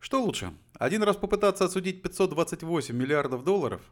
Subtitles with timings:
[0.00, 0.54] Что лучше?
[0.78, 3.82] Один раз попытаться отсудить 528 миллиардов долларов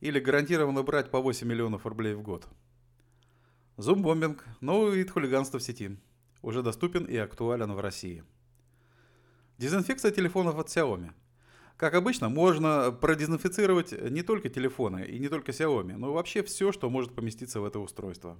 [0.00, 2.46] или гарантированно брать по 8 миллионов рублей в год?
[3.76, 5.98] Зумбомбинг– новый вид хулиганства в сети.
[6.40, 8.22] Уже доступен и актуален в России.
[9.58, 11.10] Дезинфекция телефонов от Xiaomi.
[11.76, 16.88] Как обычно, можно продезинфицировать не только телефоны и не только Xiaomi, но вообще все, что
[16.90, 18.38] может поместиться в это устройство.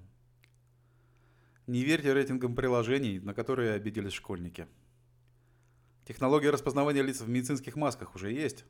[1.67, 4.69] Не верьте рейтингам приложений, на которые обиделись школьники.
[6.07, 8.65] Технология распознавания лиц в медицинских масках уже есть.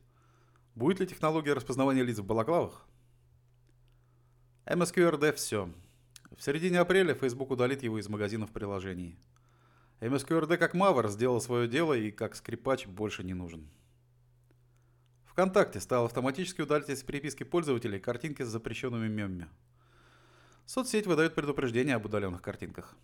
[0.73, 2.87] Будет ли технология распознавания лиц в балаклавах?
[4.65, 5.71] MSQRD все.
[6.35, 9.19] В середине апреля Facebook удалит его из магазинов приложений.
[9.99, 13.69] MSQRD как Мавр сделал свое дело и как скрипач больше не нужен.
[15.25, 19.47] ВКонтакте стал автоматически удалять из переписки пользователей картинки с запрещенными мемами.
[20.65, 22.95] Соцсеть выдает предупреждение об удаленных картинках.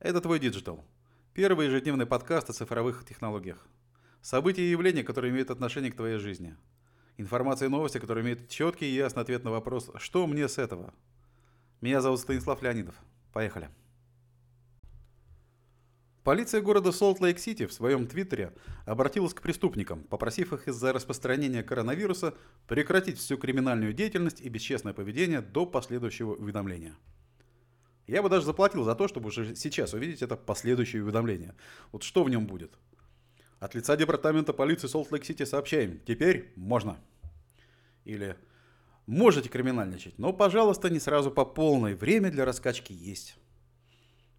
[0.00, 0.84] Это твой digital.
[1.32, 3.64] Первый ежедневный подкаст о цифровых технологиях.
[4.20, 6.56] События и явления, которые имеют отношение к твоей жизни.
[7.18, 10.92] Информация и новости, которые имеют четкий и ясный ответ на вопрос «Что мне с этого?».
[11.80, 12.96] Меня зовут Станислав Леонидов.
[13.32, 13.70] Поехали.
[16.24, 18.52] Полиция города Солт-Лейк-Сити в своем твиттере
[18.84, 22.34] обратилась к преступникам, попросив их из-за распространения коронавируса
[22.66, 26.96] прекратить всю криминальную деятельность и бесчестное поведение до последующего уведомления.
[28.10, 31.54] Я бы даже заплатил за то, чтобы уже сейчас увидеть это последующее уведомление.
[31.92, 32.72] Вот что в нем будет?
[33.60, 36.00] От лица департамента полиции Солт-Лейк-Сити сообщаем.
[36.04, 36.98] Теперь можно.
[38.04, 38.36] Или
[39.06, 41.94] можете криминальничать, но, пожалуйста, не сразу по полной.
[41.94, 43.36] Время для раскачки есть.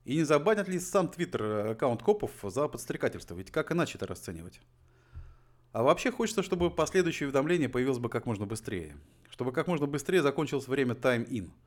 [0.03, 3.35] И не забанят ли сам твиттер э, аккаунт копов за подстрекательство?
[3.35, 4.59] Ведь как иначе это расценивать?
[5.72, 8.97] А вообще хочется, чтобы последующее уведомление появилось бы как можно быстрее.
[9.30, 11.52] Чтобы как можно быстрее закончилось время time-in–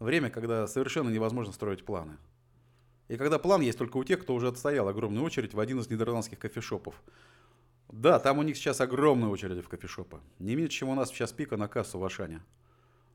[0.00, 2.16] Время, когда совершенно невозможно строить планы.
[3.08, 5.90] И когда план есть только у тех, кто уже отстоял огромную очередь в один из
[5.90, 6.94] нидерландских кофешопов.
[7.92, 10.20] Да, там у них сейчас огромная очередь в кофешопы.
[10.38, 12.42] Не меньше, чем у нас в час пика на кассу в Ашане.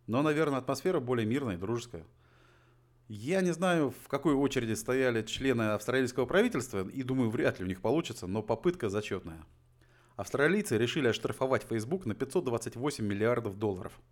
[0.06, 2.06] Но, наверное, атмосфера более мирная, дружеская.
[3.08, 7.68] Я не знаю, в какой очереди стояли члены австралийского правительства, и думаю, вряд ли у
[7.68, 9.44] них получится, но попытка зачетная.
[10.18, 13.94] Австралийцы решили оштрафовать Facebook на 528 миллиардов долларов–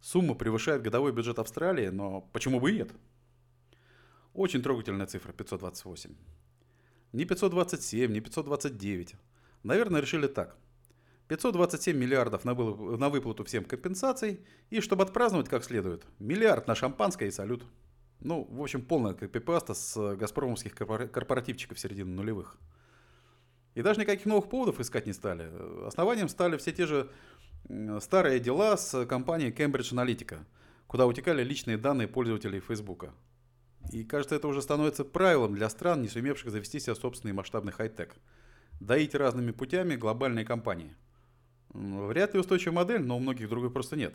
[0.00, 2.90] Сумма превышает годовой бюджет Австралии, но почему бы и нет?
[4.34, 6.14] Очень трогательная цифра 528.
[7.12, 9.14] Не 527, не 529.
[9.62, 10.56] Наверное, решили так.
[11.28, 14.40] 527 миллиардов на, на выплату всем компенсаций,
[14.70, 17.64] и чтобы отпраздновать как следует, миллиард на шампанское и салют.
[18.20, 22.56] Ну, в общем, полная копипаста с газпромовских корпоративчиков середины нулевых.
[23.74, 25.50] И даже никаких новых поводов искать не стали.
[25.86, 27.10] Основанием стали все те же
[28.00, 30.44] старые дела с компанией Cambridge Analytica,
[30.86, 33.06] куда утекали личные данные пользователей Facebook.
[33.92, 38.16] И кажется, это уже становится правилом для стран, не сумевших завести себе собственный масштабный хай-тек.
[38.80, 40.94] Доить разными путями глобальные компании.
[41.70, 44.14] Вряд ли устойчивая модель, но у многих другой просто нет.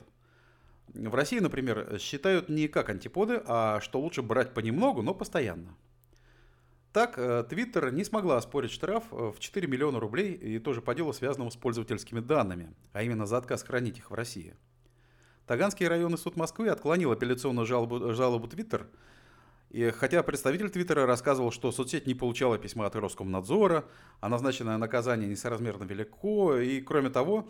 [0.87, 5.75] В России, например, считают не как антиподы, а что лучше брать понемногу, но постоянно.
[6.93, 10.93] Так, Twitter э, не смогла оспорить штраф э, в 4 миллиона рублей и тоже по
[10.93, 14.55] делу, связанному с пользовательскими данными, а именно за отказ хранить их в России.
[15.47, 18.87] Таганский районный суд Москвы отклонил апелляционную жалобу, жалобу Twitter,
[19.69, 23.85] и хотя представитель Твиттера рассказывал, что соцсеть не получала письма от Роскомнадзора,
[24.19, 27.47] а назначенное наказание несоразмерно велико, и кроме того,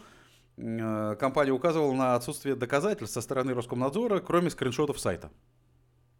[0.57, 5.31] э, компания указывала на отсутствие доказательств со стороны Роскомнадзора, кроме скриншотов сайта.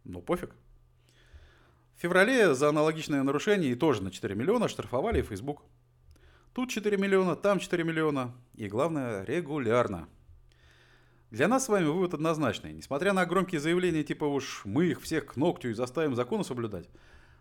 [0.02, 0.56] Ну, пофиг.
[1.96, 5.62] В феврале за аналогичное нарушение и тоже на 4 миллиона штрафовали Facebook.
[6.52, 8.34] Тут 4 миллиона, там 4 миллиона.
[8.54, 10.08] И главное, регулярно.
[11.30, 12.72] Для нас с вами вывод однозначный.
[12.72, 16.90] Несмотря на громкие заявления типа уж мы их всех к ногтю и заставим законы соблюдать,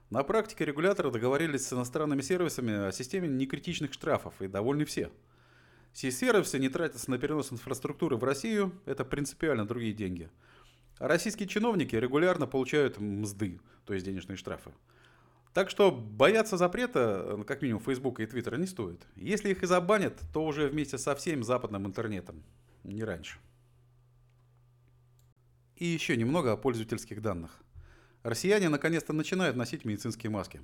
[0.10, 5.10] на практике регуляторы договорились с иностранными сервисами о системе некритичных штрафов, и довольны все.
[5.94, 10.30] Си-сервисы не тратятся на перенос инфраструктуры в Россию, это принципиально другие деньги–
[11.02, 14.72] российские чиновники регулярно получают мзды, то есть денежные штрафы.
[15.54, 19.06] Так что бояться запрета, э, как минимум, Фейсбука и Твиттера не стоит.
[19.16, 22.44] Если их и забанят, то уже вместе со всем западным интернетом,
[22.84, 23.40] не раньше.
[25.76, 27.60] И еще немного о пользовательских данных.
[28.24, 30.62] Россияне наконец-то начинают носить медицинские маски.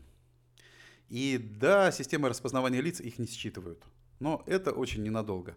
[1.09, 3.83] И да, системы распознавания лиц их не считывают.
[4.19, 5.55] Но это очень ненадолго.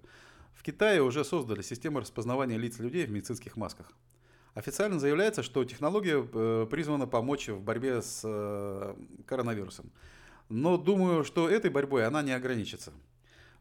[0.55, 3.93] В Китае уже создали систему распознавания лиц людей в медицинских масках.
[4.55, 8.95] Официально заявляется, что технология э, призвана помочь в борьбе с э,
[9.27, 9.93] коронавирусом.
[10.49, 12.93] Но думаю, что этой борьбой она не ограничится.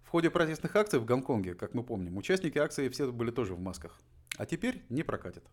[0.04, 3.60] В ходе протестных акций в Гонконге, как мы помним, участники акции все были тоже в
[3.60, 4.00] масках.
[4.38, 5.44] А теперь не прокатит.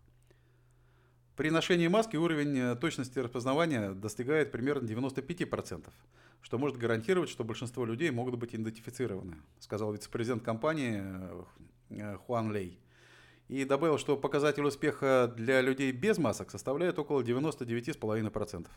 [1.35, 5.87] При ношении маски уровень э, точности распознавания достигает примерно 95%,
[6.41, 11.03] что может гарантировать, что большинство людей могут быть идентифицированы, сказал вице-президент компании
[12.25, 12.79] Хуан Лей.
[13.47, 18.67] И добавил, что показатель успеха для людей без масок составляет около 99,5%.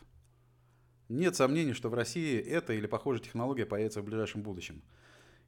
[1.09, 4.81] Нет сомнений, что в России эта или похожая технология появится в ближайшем будущем.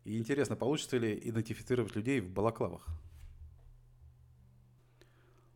[0.04, 2.86] И интересно, получится ли идентифицировать людей в балаклавах.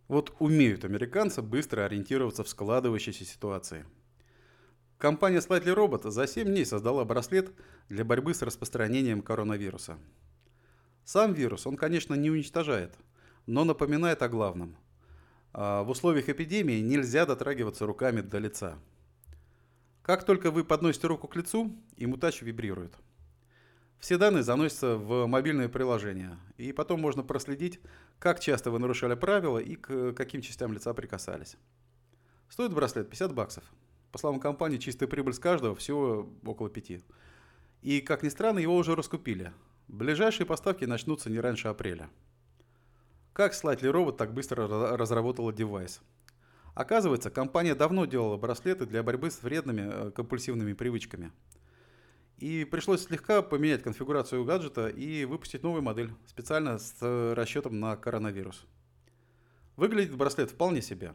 [0.07, 3.85] Вот умеют американцы быстро ориентироваться в складывающейся ситуации.
[4.97, 7.51] Компания Slightly Robot за 7 дней создала браслет
[7.89, 9.97] для борьбы с распространением коронавируса.
[11.03, 12.97] Сам вирус он, конечно, не уничтожает,
[13.47, 14.77] но напоминает о главном.
[15.53, 18.77] А, в условиях эпидемии нельзя дотрагиваться руками до лица.
[20.03, 22.93] Как только вы подносите руку к лицу, иммутач вибрирует–
[23.99, 27.79] все данные заносятся в мобильное приложение, и потом можно проследить,
[28.19, 31.57] как часто вы нарушали правила и к каким частям лица прикасались.
[32.47, 33.63] Стоит браслет 50 баксов.
[34.11, 37.03] По словам компании, чистая прибыль с каждого всего около 5.
[37.81, 39.51] И, как ни странно, его уже раскупили.
[39.87, 42.09] Ближайшие поставки начнутся не раньше апреля.
[43.37, 44.67] Как Slightly Robot так быстро
[44.97, 46.01] разработала девайс?
[46.73, 51.31] Оказывается, компания давно делала браслеты для борьбы с вредными э, компульсивными привычками–
[52.37, 57.95] и пришлось слегка поменять конфигурацию гаджета и выпустить новую модель, специально с э, расчетом на
[57.95, 58.65] коронавирус.
[59.75, 61.13] Выглядит браслет вполне себе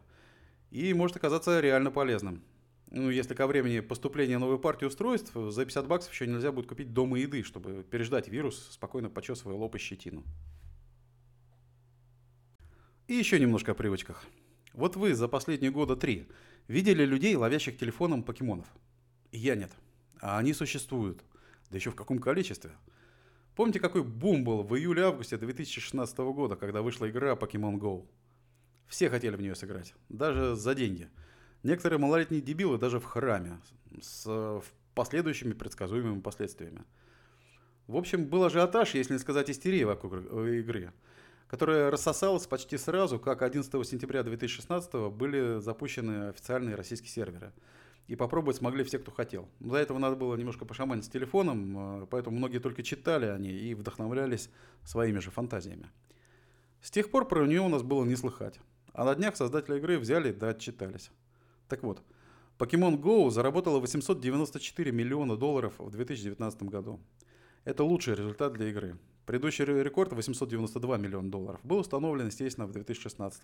[0.71, 2.43] и может оказаться реально полезным.
[2.91, 6.93] Ну, если ко времени поступления новой партии устройств за 50 баксов еще нельзя будет купить
[6.93, 10.25] дома еды, чтобы переждать вирус, спокойно почесывая лоб и щетину.
[13.13, 14.25] И еще немножко о привычках.
[14.73, 16.29] Вот вы за последние года три
[16.67, 18.67] видели людей, ловящих телефоном покемонов?
[19.33, 19.71] Я нет.
[20.23, 21.23] А они существуют.
[21.69, 22.71] Да еще в каком количестве.
[23.55, 28.07] Помните, какой бум был в июле-августе 2016 года, когда вышла игра Pokemon Go?
[28.87, 31.11] Все хотели в нее сыграть, даже за деньги.
[31.63, 33.61] Некоторые малолетние дебилы даже в храме,
[34.01, 34.63] с
[34.95, 36.83] последующими предсказуемыми последствиями.
[37.89, 40.95] В общем, был ажиотаж, если не сказать истерия вокруг игры,
[41.53, 47.53] которая рассосалась почти сразу, как 11 сентября 2016 были запущены официальные российские серверы–
[48.09, 49.49] и попробовать смогли все, кто хотел.
[49.61, 53.75] До этого надо было немножко пошаманить с телефоном, э, поэтому многие только читали они и
[53.75, 54.51] вдохновлялись
[54.85, 55.89] своими же фантазиями.
[56.81, 58.59] С тех пор про нее у нас было не слыхать.
[58.93, 61.11] А на днях создатели игры взяли да отчитались.
[61.69, 62.03] Так вот,
[62.59, 67.01] Pokemon Go заработала 894 миллиона долларов в 2019 году.
[67.65, 68.99] Это лучший результат для игры.
[69.25, 73.43] Предыдущий рекорд 892 миллиона долларов был установлен, естественно, в 2016,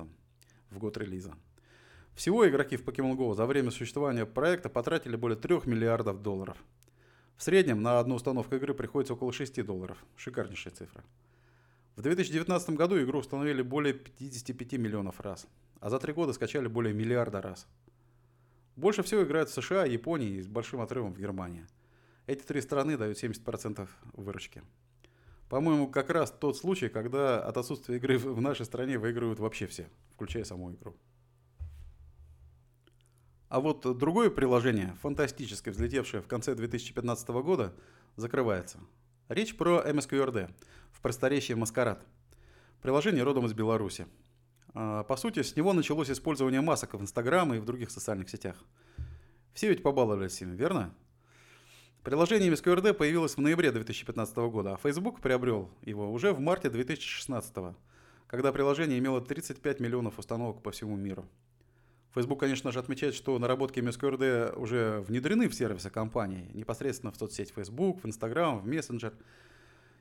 [0.70, 1.34] в год релиза.
[2.16, 6.56] Всего игроки в Pokemon Go за время существования проекта потратили более 3 миллиардов долларов.
[7.36, 10.04] В среднем на одну установку игры приходится около 6 долларов.
[10.16, 11.04] Шикарнейшая цифра.
[11.94, 15.46] В 2019 году игру установили более 55 миллионов раз,
[15.78, 17.68] а за три года скачали более миллиарда раз.
[18.74, 21.66] Больше всего играют в США, Японии и с большим отрывом в Германии.
[22.28, 24.62] Эти три страны дают 70% выручки.
[25.48, 29.88] По-моему, как раз тот случай, когда от отсутствия игры в нашей стране выигрывают вообще все,
[30.12, 30.94] включая саму игру.
[33.48, 37.74] А вот другое приложение, фантастическое, взлетевшее в конце 2015 года,
[38.16, 38.78] закрывается.
[39.30, 40.50] Речь про MSQRD,
[40.92, 42.04] в просторечии Маскарад.
[42.82, 44.06] Приложение родом из Беларуси.
[44.74, 48.62] А, по сути, с него началось использование масок в Инстаграм и в других социальных сетях.
[49.54, 50.94] Все ведь побаловались им, верно?
[52.04, 57.74] Приложение MSQRD появилось в ноябре 2015 года, а Facebook приобрел его уже в марте 2016,
[58.28, 61.26] когда приложение имело 35 миллионов установок по всему миру.
[62.14, 67.52] Facebook, конечно же, отмечает, что наработки MSQRD уже внедрены в сервисы компании, непосредственно в соцсеть
[67.54, 69.12] Facebook, в Instagram, в Messenger.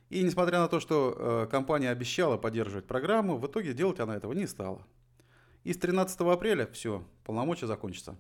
[0.10, 4.34] И несмотря на то, что э, компания обещала поддерживать программу, в итоге делать она этого
[4.34, 4.82] не стала.
[5.64, 8.16] И с 13 апреля все, полномочия закончатся.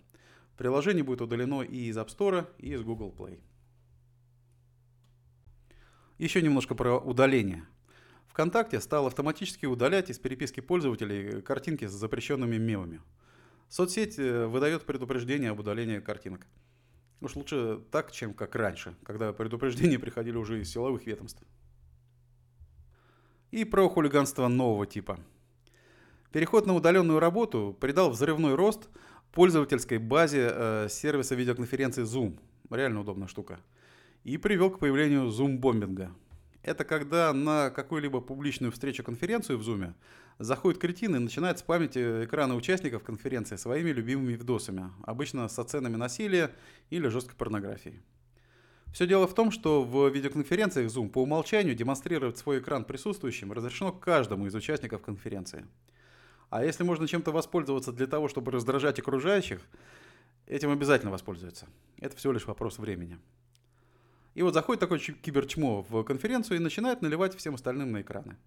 [0.57, 3.39] Приложение будет удалено и из App Store, и из Google Play.
[6.17, 7.65] Еще немножко про удаление.
[8.27, 13.01] ВКонтакте стал автоматически удалять из переписки пользователей картинки с запрещенными мемами–
[13.69, 16.47] Соцсеть э, выдает предупреждение об удалении картинок.
[17.19, 21.43] Уж лучше так, чем как раньше, когда предупреждения приходили уже из силовых ведомств.
[23.51, 25.19] И про хулиганство нового типа.
[26.31, 28.89] Переход на удаленную работу придал взрывной рост
[29.33, 32.39] пользовательской базе э, сервиса видеоконференции Zoom.
[32.69, 33.59] Реально удобная штука.
[34.27, 36.11] И привел к появлению Zoom-бомбинга–
[36.67, 39.93] это когда на какую-либо публичную встречу, конференцию в Zoom
[40.37, 45.95] заходит кретин и начинает спамить э, экраны участников конференции своими любимыми видосами, обычно с оценами
[45.95, 46.51] насилия
[46.89, 48.01] или жесткой порнографии.
[48.91, 53.93] Все дело в том, что в видеоконференциях Zoom по умолчанию демонстрировать свой экран присутствующим разрешено
[53.93, 55.65] каждому из участников конференции.
[56.49, 59.61] А если можно чем-то воспользоваться для того, чтобы раздражать окружающих,
[60.47, 61.67] этим обязательно воспользуются.
[61.97, 63.19] Это всего лишь вопрос времени.
[64.37, 68.37] И вот заходит такой киберчмо в конференцию и начинает наливать всем остальным на экраны.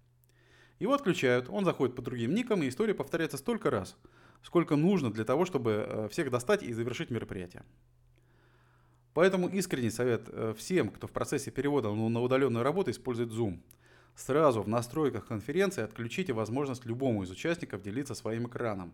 [0.79, 3.97] Его отключают, он заходит по другим никам, и история повторяется столько раз,
[4.41, 7.65] сколько нужно для того, чтобы э, всех достать и завершить мероприятие.
[9.13, 13.59] Поэтому искренний совет э, всем, кто в процессе перевода на удаленную работу использует Zoom.
[14.15, 18.93] Сразу в настройках конференции отключите возможность любому из участников делиться своим экраном.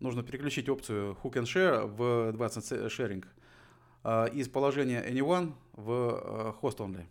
[0.00, 3.24] Нужно переключить опцию Who can share в Advanced Sharing
[4.04, 7.04] из положения Anyone в Host Only.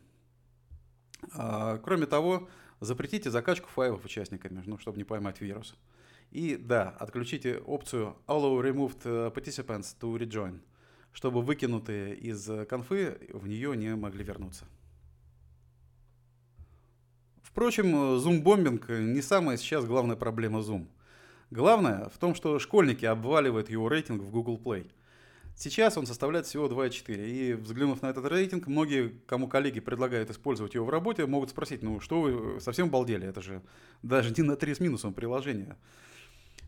[1.83, 2.47] Кроме того,
[2.81, 5.75] Запретите закачку файлов участниками, ну, чтобы не поймать вирус.
[6.31, 10.61] И да, отключите опцию Allow Removed э, Participants to Rejoin,
[11.11, 14.65] чтобы выкинутые из конфы в нее не могли вернуться.
[17.41, 20.87] Впрочем, Zoom-бомбинг не самая сейчас главная проблема Zoom.
[21.51, 24.89] Главное в том, что школьники обваливают его рейтинг в Google Play–
[25.61, 27.29] Сейчас он составляет всего 2,4.
[27.29, 31.83] И взглянув на этот рейтинг, многие, кому коллеги предлагают использовать его в работе, могут спросить,
[31.83, 33.61] ну что вы совсем обалдели, это же
[34.01, 35.75] даже не на 3 с минусом приложение.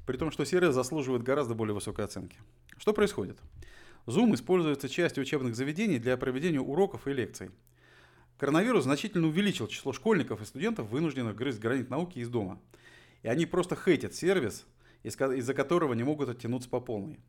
[0.06, 2.36] При том, что сервис заслуживает гораздо более высокой оценки.
[2.78, 3.40] Что происходит?
[4.08, 7.52] Zoom используется частью учебных заведений для проведения уроков и лекций.
[8.40, 12.60] Коронавирус значительно увеличил число школьников и студентов, вынужденных грызть гранит науки из дома.
[13.24, 14.66] И они просто хейтят сервис,
[15.04, 17.22] из-за которого не могут оттянуться по полной.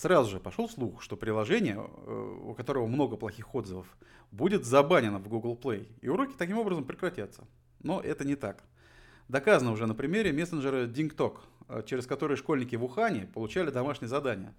[0.00, 3.86] Сразу же пошел слух, что приложение, э, у которого много плохих отзывов,
[4.30, 7.46] будет забанено в Google Play, и уроки таким образом прекратятся.
[7.82, 8.64] Но это не так.
[9.28, 14.54] Доказано уже на примере мессенджера DingTalk, э, через который школьники в Ухане получали домашние задания.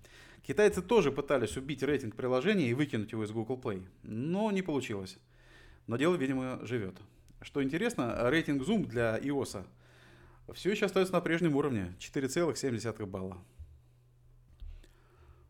[0.45, 5.17] Китайцы тоже пытались убить рейтинг приложения и выкинуть его из Google Play, но не получилось.
[5.87, 6.97] Но дело, видимо, живет.
[7.41, 9.65] Что интересно, рейтинг Zoom для iOS
[10.53, 13.39] все еще остается на прежнем уровне 4,7 балла.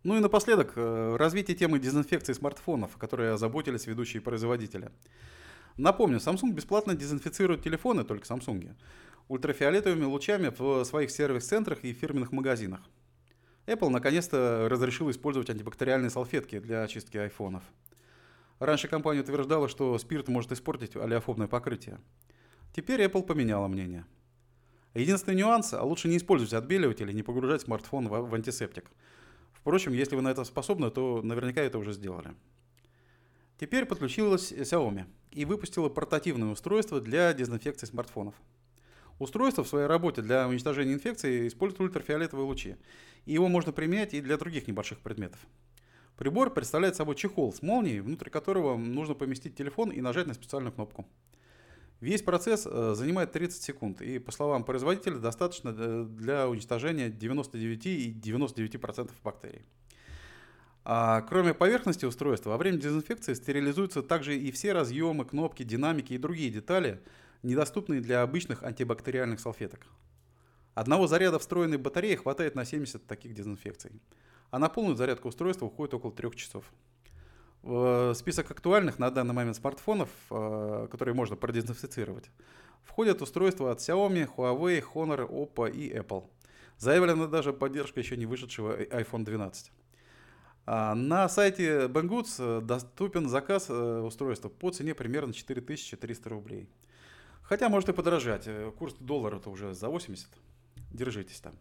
[0.03, 4.89] Ну и напоследок, э, развитие темы дезинфекции смартфонов, которые озаботились ведущие производители.
[5.77, 8.73] Напомню, Samsung бесплатно дезинфицирует телефоны, только Samsung,
[9.27, 12.81] ультрафиолетовыми лучами в своих сервис-центрах и фирменных магазинах.
[13.67, 17.63] Apple наконец-то разрешил использовать антибактериальные салфетки для очистки айфонов.
[18.57, 21.99] Раньше компания утверждала, что спирт может испортить олеофобное покрытие.
[22.75, 24.07] Теперь Apple поменяла мнение.
[24.95, 28.85] Единственный нюанс, лучше не использовать отбеливатель и не погружать смартфон в антисептик–
[29.53, 32.33] Впрочем, если вы на это способны, то наверняка это уже сделали.
[33.59, 38.33] Теперь подключилась Xiaomi и выпустила портативное устройство для дезинфекции смартфонов.
[39.19, 42.75] Устройство в своей работе для уничтожения инфекции использует ультрафиолетовые лучи,
[43.25, 45.39] и его можно применять и для других небольших предметов.
[46.17, 50.73] Прибор представляет собой чехол с молнией, внутрь которого нужно поместить телефон и нажать на специальную
[50.73, 51.05] кнопку.
[52.01, 57.85] Весь процесс э, занимает 30 секунд, и, по словам производителя, достаточно э, для уничтожения 99
[57.85, 59.61] и 99% бактерий.
[60.83, 66.17] А кроме поверхности устройства, во время дезинфекции стерилизуются также и все разъемы, кнопки, динамики и
[66.17, 66.99] другие детали,
[67.43, 69.85] недоступные для обычных антибактериальных салфеток.
[70.73, 73.91] Одного заряда встроенной батареи хватает на 70 таких дезинфекций,
[74.49, 76.65] а на полную зарядку устройства уходит около 3 часов.
[77.63, 82.31] Список актуальных на данный момент смартфонов, э, которые можно продезинфицировать,
[82.83, 86.27] входят устройства от Xiaomi, Huawei, Honor, Oppo и Apple.
[86.79, 89.71] Заявлена даже поддержка еще не вышедшего iPhone 12.
[90.65, 96.67] А на сайте Banggood э, доступен заказ э, устройства по цене примерно 4300 рублей.
[97.43, 98.49] Хотя может и подорожать.
[98.79, 100.27] Курс доллара-то уже за 80.
[100.91, 101.53] Держитесь там.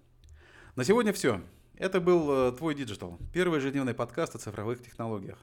[0.77, 1.43] На сегодня все.
[1.75, 5.39] Это был твой Digital, первый ежедневный подкаст о цифровых технологиях.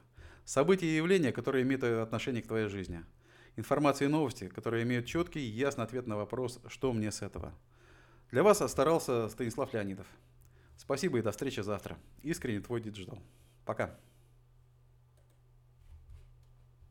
[0.48, 3.04] События и явления, которые имеют отношение к твоей жизни.
[3.56, 7.52] Информация и новости, которые имеют четкий и ясный ответ на вопрос «Что мне с этого?».
[8.30, 10.06] Для вас старался Станислав Леонидов.
[10.78, 11.98] Спасибо и до встречи завтра.
[12.22, 13.18] Искренне твой digital.
[13.66, 14.00] Пока.